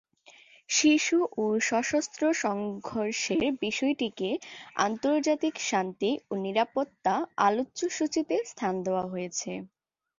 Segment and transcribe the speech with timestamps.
[0.69, 4.29] শিশু ও সশস্ত্র সংঘর্ষের বিষয়টিকে
[4.79, 7.13] আন্তর্জাতিক শান্তি ও নিরাপত্তা
[7.47, 9.51] এজেন্ডায় স্থান দেওয়া হয়েছে।